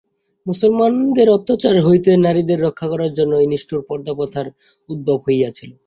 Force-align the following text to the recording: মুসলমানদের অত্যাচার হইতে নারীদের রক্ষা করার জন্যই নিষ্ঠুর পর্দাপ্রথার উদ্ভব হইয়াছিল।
মুসলমানদের 0.45 1.27
অত্যাচার 1.29 1.75
হইতে 1.81 2.11
নারীদের 2.17 2.59
রক্ষা 2.61 2.87
করার 2.87 3.11
জন্যই 3.13 3.49
নিষ্ঠুর 3.51 3.81
পর্দাপ্রথার 3.89 4.47
উদ্ভব 4.89 5.17
হইয়াছিল। 5.27 5.71